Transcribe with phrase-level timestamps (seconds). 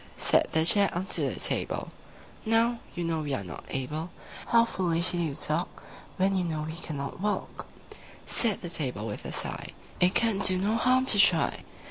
[0.03, 1.91] II Said the Chair unto the Table,
[2.43, 4.09] "Now, you know we are not able:
[4.47, 5.83] How foolishly you talk,
[6.17, 7.67] When you know we cannot walk!"
[8.25, 11.63] Said the Table with a sigh, "It can do no harm to try.